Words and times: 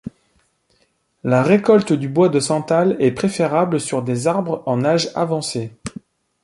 La 1.23 1.43
récolte 1.43 1.93
du 1.93 2.09
bois 2.09 2.27
de 2.27 2.39
santal 2.39 2.97
est 2.99 3.11
préférable 3.11 3.79
sur 3.79 4.01
des 4.01 4.25
arbres 4.25 4.63
en 4.65 4.83
âge 4.83 5.11
avancé. 5.13 5.73